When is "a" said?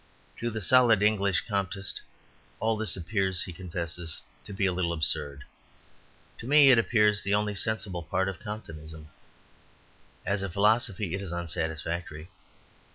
4.65-4.73, 10.41-10.49